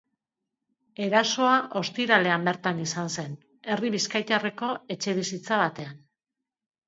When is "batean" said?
5.65-6.01